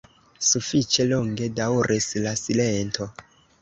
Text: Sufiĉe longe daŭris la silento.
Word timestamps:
Sufiĉe 0.47 1.05
longe 1.13 1.51
daŭris 1.61 2.11
la 2.27 2.37
silento. 2.47 3.13